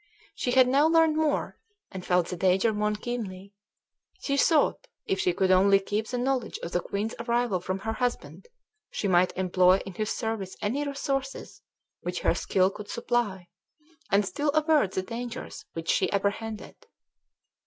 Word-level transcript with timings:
She 0.33 0.49
had 0.49 0.67
now 0.67 0.87
learned 0.87 1.15
more, 1.15 1.59
and 1.91 2.03
felt 2.03 2.29
the 2.29 2.35
danger 2.35 2.73
more 2.73 2.93
keenly. 2.93 3.53
She 4.21 4.35
thought, 4.35 4.87
if 5.05 5.19
she 5.19 5.31
could 5.31 5.51
only 5.51 5.79
keep 5.79 6.07
the 6.07 6.17
knowledge 6.17 6.57
of 6.63 6.71
the 6.71 6.79
queen's 6.79 7.13
arrival 7.19 7.59
from 7.59 7.77
her 7.85 7.93
husband, 7.93 8.47
she 8.89 9.07
might 9.07 9.31
employ 9.37 9.79
in 9.85 9.93
his 9.93 10.09
service 10.09 10.57
any 10.59 10.83
resources 10.87 11.61
which 11.99 12.21
her 12.21 12.33
skill 12.33 12.71
could 12.71 12.89
supply, 12.89 13.49
and 14.09 14.25
still 14.25 14.49
avert 14.55 14.93
the 14.93 15.03
dangers 15.03 15.65
which 15.73 15.89
she 15.91 16.11
apprehended. 16.11 16.73